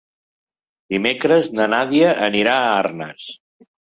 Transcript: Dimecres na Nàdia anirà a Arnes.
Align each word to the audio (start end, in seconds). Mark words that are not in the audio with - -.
Dimecres 0.93 1.51
na 1.59 1.67
Nàdia 1.75 2.09
anirà 2.31 2.57
a 2.63 2.73
Arnes. 2.81 3.29